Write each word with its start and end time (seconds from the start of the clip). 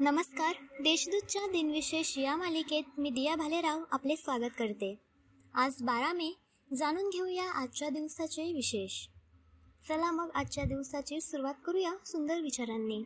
नमस्कार. 0.00 0.54
देशदूतच्या 0.82 1.46
दिनविशेष 1.46 2.18
या 2.18 2.36
मालिकेत 2.36 2.82
मी 2.98 3.10
दिया 3.10 3.36
भालेराव 3.36 3.80
आपले 3.90 4.16
स्वागत 4.16 4.50
करते. 4.58 4.98
आज 5.54 5.82
बारा 5.82 6.12
मे 6.12 6.32
जाणून 6.74 7.08
घेऊया 7.08 7.50
आजच्या 7.50 7.88
दिवसाचे 7.88 8.42
विशेष. 8.42 9.06
चला 9.88 10.10
मग 10.10 10.30
आजच्या 10.34 10.64
दिवसाची 10.64 11.20
सुरुवात 11.20 11.54
करूया 11.66 11.92
सुंदर 12.06 12.40
विचारांनी. 12.40 13.04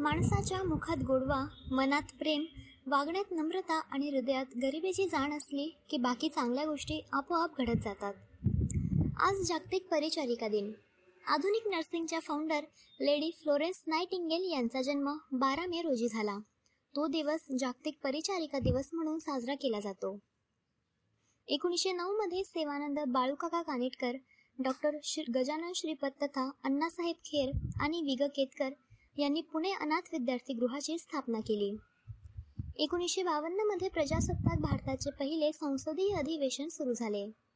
माणसाच्या 0.00 0.62
मुखात 0.62 0.96
गोडवा 0.96 1.46
मनात 1.70 2.02
प्रेम 2.18 2.44
वागण्यात 2.86 3.24
नम्रता 3.30 3.80
आणि 3.90 4.10
हृदयात 4.10 4.46
गरिबीची 4.62 5.06
जाण 5.06 5.32
असली 5.32 5.76
की 5.88 5.96
बाकी 5.96 6.28
चांगल्या 6.28 6.64
गोष्टी 6.64 7.00
आपोआप 7.12 7.58
घडत 7.58 7.78
जातात. 7.84 8.14
आज 9.20 9.34
जागतिक 9.34 9.86
परिचारिका 9.90 10.48
दिन. 10.48 10.72
आधुनिक 11.28 11.66
नर्सिंगच्या 11.66 12.18
फाउंडर 12.20 12.60
लेडी 13.00 13.30
फ्लोरेन्स 13.30 13.82
नाईटिंगेल 13.86 14.52
यांचा 14.52 14.82
जन्म 14.82 15.16
बारा 15.32 15.66
मे 15.66 15.80
रोजी 15.82 16.08
झाला. 16.08 16.38
तो 16.94 17.06
दिवस 17.06 17.40
जागतिक 17.58 17.98
परिचारिका 18.04 18.58
दिवस 18.58 18.88
म्हणून 18.92 19.18
साजरा 19.18 19.54
केला 19.54 19.80
जातो. 19.80 20.18
एकोणीसशे 21.48 21.92
मध्ये 21.92 22.44
सेवानंद 22.44 22.98
बाळूकाका 23.08 23.62
कानेटकर 23.62 24.12
डॉक्टर 24.58 24.96
श्री 25.04 25.24
गजानन 25.34 25.72
श्रीपत 25.74 26.22
तथा 26.22 26.50
अण्णासाहेब 26.64 27.16
खेर 27.16 27.50
आणि 27.80 28.02
विग 28.02 28.22
केतकर 28.22 28.70
यांनी 29.18 29.40
पुणे 29.40 29.72
अनाथ 29.72 30.08
विद्यार्थी 30.12 30.52
गृहाची 30.52 30.98
स्थापना 30.98 31.40
केली. 31.40 31.76
एकोणीसशे 32.76 33.22
मध्ये 33.22 33.88
प्रजासत्ताक 33.88 34.58
भारताचे 34.58 35.10
पहिले 35.10 35.52
संसदीय 35.52 36.16
अधिवेशन 36.16 36.68
सुरू 36.68 36.92
झाले. 36.92 37.47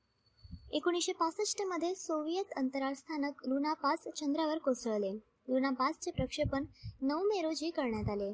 एकोणीसशे 0.73 1.12
पासष्टमध्ये 1.12 1.95
सोव्हिएत 1.95 2.53
अंतराळ 2.57 2.93
स्थानक 2.93 3.47
लुना 3.47 3.73
पाच 3.73 4.09
चंद्रावर 4.09 4.59
कोसळले. 4.59 5.11
लुना 5.49 5.71
पाचचे 5.71 6.11
प्रक्षेपण 6.11 6.65
नऊ 7.02 7.23
मे 7.23 7.41
रोजी 7.43 7.71
करण्यात 7.71 8.10
आले. 8.10 8.33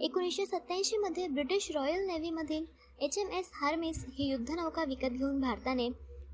एकोणीसशे 0.00 0.46
सत्याऐंशीमध्ये 0.46 1.26
ब्रिटिश 1.26 1.70
रॉयल 1.74 2.06
नेव्हीमधील 2.06 2.64
एच 2.98 3.18
एम 3.18 3.28
एस 3.28 3.50
हार्मिस 3.54 4.04
ही 4.14 4.28
युद्धनौका 4.30 4.84
विकत 4.84 5.12
घेऊन 5.12 5.40
भारताने 5.40 5.88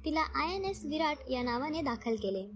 तिला 0.05 0.21
आय 0.21 0.55
एन 0.55 0.65
एस 0.65 0.85
विराट 0.85 1.31
या 1.31 1.43
नावाने 1.43 1.83
दाखल 1.83 2.17
केले. 2.17 2.51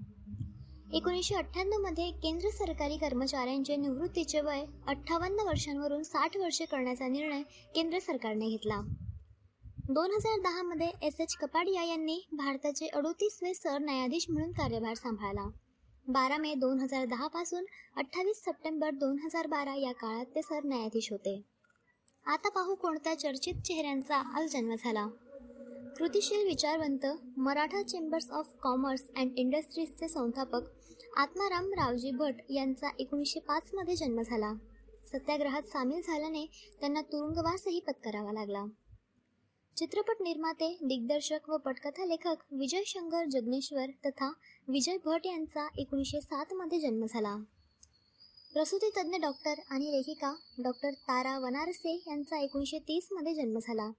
एकोणीसशे 0.92 1.34
अठ्ठ्याण्णवमध्ये 1.34 2.10
केंद्र 2.10 2.48
सरकारी 2.48 2.96
कर्मचाऱ्यांचे 2.96 3.76
निवृत्तीचे 3.76 4.40
वय 4.40 4.64
अठ्ठावन्न 4.86 5.46
वर्षांवरून 5.46 6.02
साठ 6.02 6.36
वर्षे 6.36 6.64
करण्याचा 6.64 7.08
निर्णय 7.08 7.42
केंद्र 7.74 7.98
सरकारने 7.98 8.48
घेतला. 8.48 8.80
दोन 9.90 10.10
हजार 10.10 10.40
दहामध्ये 10.40 10.86
एस 11.02 11.20
एच 11.20 11.36
कपाडिया 11.36 11.84
यांनी 11.84 12.28
भारताचे 12.32 12.86
अडोतीसवे 12.86 13.54
सरन्यायाधीश 13.54 14.26
म्हणून 14.28 14.52
कार्यभार 14.52 14.94
सांभाळला. 14.94 15.48
बारा 16.08 16.36
मे 16.36 16.54
दोन 16.54 16.80
हजार 16.80 17.04
दहापासून 17.04 17.64
अठ्ठावीस 17.96 18.36
सप्टेंबर 18.36 18.90
दोन 18.90 19.18
हजार 19.24 19.46
बारा 19.46 19.74
या 19.74 19.92
काळात 19.92 20.24
ते 20.24 20.42
सरन्यायाधीश 20.42 21.10
होते. 21.10 21.42
आता 22.26 22.48
पाहू 22.48 22.74
कोणत्या 22.74 23.18
चर्चित 23.18 23.54
चेहऱ्यांचा 23.54 24.16
आज 24.16 24.52
जन्म 24.52 24.74
झाला. 24.74 25.06
कृतिशील 25.98 26.46
विचारवंत 26.46 27.06
Maratha 27.36 27.82
chambers 27.82 28.30
of 28.30 28.52
commerce 28.62 29.02
and 29.16 29.30
इंडस्ट्रीजचे 29.36 30.08
संस्थापक 30.08 30.62
आत्माराम 31.16 31.72
रावजी 31.72 32.10
भट 32.10 32.34
यांचा 32.50 32.88
एकोणीसशे 32.98 33.40
पाचमध्ये 33.40 33.96
जन्म 33.96 34.22
झाला. 34.22 34.52
सत्याग्रहात 35.06 35.62
सामील 35.62 36.00
झाल्याने 36.00 36.46
त्यांना 36.80 37.00
तुरुंगवासही 37.00 37.80
पत्करावा 37.80 38.32
लागला. 38.32 38.64
चित्रपट 39.76 40.16
निर्माते 40.20 40.78
दिग्दर्शक 40.82 41.48
व 41.48 41.56
पटकथा 41.56 42.04
लेखक 42.04 42.36
विजय 42.52 42.82
शंकर 42.86 43.24
जगनेश्वर 43.24 43.86
तथा 44.06 44.28
विजय 44.68 44.96
भट 45.04 45.26
यांचा 45.26 45.68
एकोणीसशे 45.78 46.20
सातमध्ये 46.20 46.80
जन्म 46.80 47.04
झाला. 47.04 47.36
प्रसूती 48.52 48.90
तज्ज्ञ 48.90 49.16
डॉक्टर 49.16 49.54
आणि 49.70 49.92
लेखिका 49.92 50.34
डॉक्टर 50.62 50.90
तारा 50.90 51.38
वनारसे 51.38 51.94
यांचा 52.06 52.38
एकोणीसशे 52.38 52.78
तीसमध्ये 52.78 53.34
जन्म 53.34 53.58
झाला. 53.58 53.90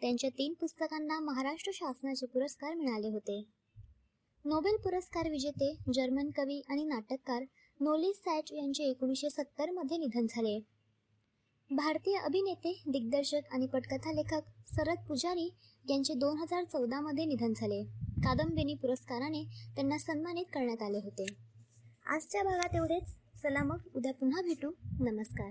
त्यांच्या 0.00 0.30
तीन 0.30 0.52
पुस्तकांना 0.52 1.20
महाराष्ट्र 1.20 1.72
शासनाचे 1.74 2.26
पुरस्कार 2.26 2.74
मिळाले 2.74 3.08
होते. 3.08 3.42
नोबेल 4.44 4.76
पुरस्कार 4.76 5.30
विजेते 5.30 5.76
जर्मन 5.94 6.30
कवी 6.36 6.62
आणि 6.68 6.84
नाटककार 6.84 7.42
नोली 7.80 8.12
सॅच 8.12 8.52
यांचे 8.52 8.84
एकोणीसशे 8.84 9.30
सत्तरमध्ये 9.30 9.96
निधन 9.96 10.26
झाले. 10.30 10.75
भारतीय 11.70 12.16
अभिनेते 12.16 12.82
दिग्दर्शक 12.86 13.40
आणि 13.52 13.66
पटकथा 13.66 14.12
लेखक 14.12 14.40
शरद 14.68 14.98
पुजारी 15.08 15.54
यांचे 15.90 16.14
दोन 16.14 16.38
हजार 16.38 16.64
चौदामध्ये 16.64 17.24
निधन 17.24 17.52
झाले. 17.56 17.82
कादंबिनी 18.24 18.74
पुरस्काराने 18.74 19.42
त्यांना 19.74 19.98
सन्मानित 19.98 20.44
करण्यात 20.52 20.82
आले 20.82 20.98
होते. 20.98 21.26
आजच्या 22.06 22.42
भागात 22.42 22.76
एवढेच. 22.76 23.08
चला 23.42 23.62
मग 23.62 23.78
उद्या 23.94 24.14
पुन्हा 24.14 24.42
भेटू. 24.42 24.70
नमस्कार. 25.00 25.50